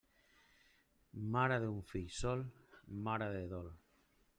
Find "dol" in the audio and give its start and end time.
3.57-3.75